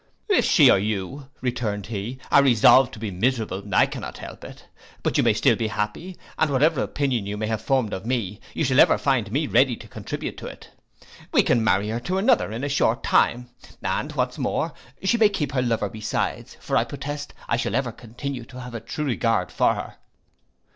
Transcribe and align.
'If 0.27 0.45
she 0.45 0.71
or 0.71 0.79
you,' 0.79 1.29
returned 1.41 1.85
he, 1.85 2.17
'are 2.31 2.41
resolved 2.41 2.91
to 2.93 2.99
be 2.99 3.11
miserable, 3.11 3.61
I 3.71 3.85
cannot 3.85 4.17
help 4.17 4.43
it. 4.43 4.65
But 5.03 5.15
you 5.15 5.21
may 5.23 5.33
still 5.33 5.55
be 5.55 5.67
happy; 5.67 6.17
and 6.39 6.49
whatever 6.49 6.81
opinion 6.81 7.27
you 7.27 7.37
may 7.37 7.45
have 7.45 7.61
formed 7.61 7.93
of 7.93 8.03
me, 8.03 8.39
you 8.55 8.63
shall 8.63 8.79
ever 8.79 8.97
find 8.97 9.31
me 9.31 9.45
ready 9.45 9.75
to 9.75 9.87
contribute 9.87 10.39
to 10.39 10.47
it. 10.47 10.71
We 11.31 11.43
can 11.43 11.63
marry 11.63 11.89
her 11.89 11.99
to 11.99 12.17
another 12.17 12.51
in 12.51 12.63
a 12.63 12.67
short 12.67 13.03
time, 13.03 13.51
and 13.83 14.11
what 14.13 14.31
is 14.31 14.39
more, 14.39 14.73
she 15.03 15.19
may 15.19 15.29
keep 15.29 15.51
her 15.51 15.61
lover 15.61 15.87
beside; 15.87 16.49
for 16.49 16.75
I 16.77 16.83
protest 16.83 17.35
I 17.47 17.57
shall 17.57 17.75
ever 17.75 17.91
continue 17.91 18.43
to 18.45 18.59
have 18.61 18.73
a 18.73 18.79
true 18.79 19.05
regard 19.05 19.51
for 19.51 19.75
her. 19.75 19.97